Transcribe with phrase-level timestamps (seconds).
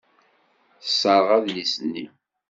[0.81, 2.05] Tesserɣ adlis-nni.